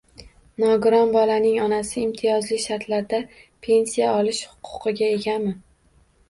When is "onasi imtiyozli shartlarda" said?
1.65-3.19